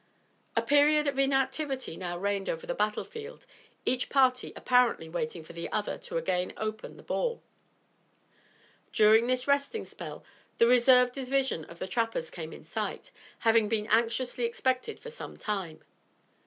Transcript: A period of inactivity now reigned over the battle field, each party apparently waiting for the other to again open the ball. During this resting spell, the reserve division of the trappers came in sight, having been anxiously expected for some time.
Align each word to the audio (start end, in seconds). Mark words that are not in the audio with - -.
A 0.55 0.63
period 0.63 1.05
of 1.05 1.19
inactivity 1.19 1.95
now 1.95 2.17
reigned 2.17 2.49
over 2.49 2.65
the 2.65 2.73
battle 2.73 3.03
field, 3.03 3.45
each 3.85 4.09
party 4.09 4.51
apparently 4.55 5.07
waiting 5.07 5.43
for 5.43 5.53
the 5.53 5.71
other 5.71 5.95
to 5.99 6.17
again 6.17 6.53
open 6.57 6.97
the 6.97 7.03
ball. 7.03 7.43
During 8.91 9.27
this 9.27 9.47
resting 9.47 9.85
spell, 9.85 10.25
the 10.57 10.65
reserve 10.65 11.11
division 11.11 11.65
of 11.65 11.77
the 11.77 11.85
trappers 11.87 12.31
came 12.31 12.51
in 12.51 12.65
sight, 12.65 13.11
having 13.41 13.69
been 13.69 13.85
anxiously 13.91 14.43
expected 14.43 14.99
for 14.99 15.11
some 15.11 15.37
time. 15.37 15.83